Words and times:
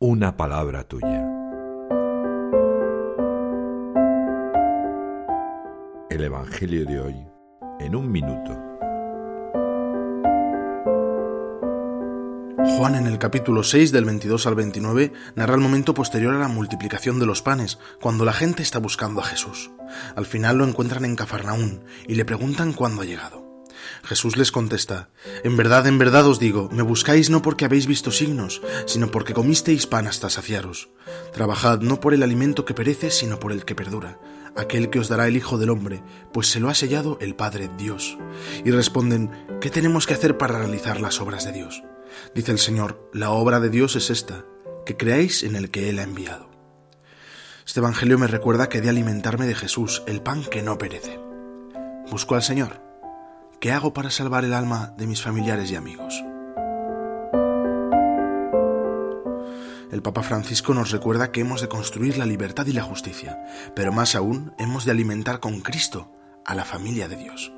una 0.00 0.36
palabra 0.36 0.84
tuya. 0.84 1.26
El 6.08 6.22
Evangelio 6.22 6.86
de 6.86 7.00
hoy 7.00 7.26
en 7.80 7.96
un 7.96 8.12
minuto. 8.12 8.56
Juan 12.76 12.94
en 12.94 13.08
el 13.08 13.18
capítulo 13.18 13.64
6 13.64 13.90
del 13.90 14.04
22 14.04 14.46
al 14.46 14.54
29 14.54 15.12
narra 15.34 15.54
el 15.54 15.60
momento 15.60 15.94
posterior 15.94 16.32
a 16.32 16.38
la 16.38 16.46
multiplicación 16.46 17.18
de 17.18 17.26
los 17.26 17.42
panes, 17.42 17.80
cuando 18.00 18.24
la 18.24 18.32
gente 18.32 18.62
está 18.62 18.78
buscando 18.78 19.20
a 19.20 19.24
Jesús. 19.24 19.72
Al 20.14 20.26
final 20.26 20.58
lo 20.58 20.64
encuentran 20.64 21.06
en 21.06 21.16
Cafarnaún 21.16 21.82
y 22.06 22.14
le 22.14 22.24
preguntan 22.24 22.72
cuándo 22.72 23.02
ha 23.02 23.04
llegado. 23.04 23.47
Jesús 24.04 24.36
les 24.36 24.52
contesta, 24.52 25.10
En 25.44 25.56
verdad, 25.56 25.86
en 25.86 25.98
verdad 25.98 26.26
os 26.26 26.38
digo, 26.38 26.68
me 26.72 26.82
buscáis 26.82 27.30
no 27.30 27.42
porque 27.42 27.64
habéis 27.64 27.86
visto 27.86 28.10
signos, 28.10 28.62
sino 28.86 29.10
porque 29.10 29.34
comisteis 29.34 29.86
pan 29.86 30.06
hasta 30.06 30.30
saciaros. 30.30 30.88
Trabajad 31.32 31.80
no 31.80 32.00
por 32.00 32.14
el 32.14 32.22
alimento 32.22 32.64
que 32.64 32.74
perece, 32.74 33.10
sino 33.10 33.38
por 33.38 33.52
el 33.52 33.64
que 33.64 33.74
perdura, 33.74 34.18
aquel 34.56 34.90
que 34.90 34.98
os 34.98 35.08
dará 35.08 35.28
el 35.28 35.36
Hijo 35.36 35.58
del 35.58 35.70
Hombre, 35.70 36.02
pues 36.32 36.48
se 36.48 36.60
lo 36.60 36.68
ha 36.68 36.74
sellado 36.74 37.18
el 37.20 37.34
Padre 37.34 37.70
Dios. 37.76 38.18
Y 38.64 38.70
responden, 38.70 39.30
¿qué 39.60 39.70
tenemos 39.70 40.06
que 40.06 40.14
hacer 40.14 40.38
para 40.38 40.58
realizar 40.58 41.00
las 41.00 41.20
obras 41.20 41.44
de 41.44 41.52
Dios? 41.52 41.82
Dice 42.34 42.52
el 42.52 42.58
Señor, 42.58 43.10
la 43.12 43.30
obra 43.30 43.60
de 43.60 43.70
Dios 43.70 43.96
es 43.96 44.10
esta, 44.10 44.44
que 44.86 44.96
creáis 44.96 45.42
en 45.42 45.56
el 45.56 45.70
que 45.70 45.90
Él 45.90 45.98
ha 45.98 46.02
enviado. 46.02 46.48
Este 47.66 47.80
Evangelio 47.80 48.18
me 48.18 48.26
recuerda 48.26 48.70
que 48.70 48.80
de 48.80 48.88
alimentarme 48.88 49.46
de 49.46 49.54
Jesús, 49.54 50.02
el 50.06 50.22
pan 50.22 50.42
que 50.44 50.62
no 50.62 50.78
perece. 50.78 51.20
Busco 52.10 52.34
al 52.34 52.42
Señor 52.42 52.87
¿Qué 53.60 53.72
hago 53.72 53.92
para 53.92 54.12
salvar 54.12 54.44
el 54.44 54.54
alma 54.54 54.94
de 54.96 55.08
mis 55.08 55.20
familiares 55.20 55.72
y 55.72 55.74
amigos? 55.74 56.24
El 59.90 60.00
Papa 60.00 60.22
Francisco 60.22 60.74
nos 60.74 60.92
recuerda 60.92 61.32
que 61.32 61.40
hemos 61.40 61.60
de 61.60 61.68
construir 61.68 62.18
la 62.18 62.26
libertad 62.26 62.66
y 62.66 62.72
la 62.72 62.84
justicia, 62.84 63.42
pero 63.74 63.90
más 63.90 64.14
aún 64.14 64.52
hemos 64.60 64.84
de 64.84 64.92
alimentar 64.92 65.40
con 65.40 65.60
Cristo 65.60 66.12
a 66.44 66.54
la 66.54 66.64
familia 66.64 67.08
de 67.08 67.16
Dios. 67.16 67.52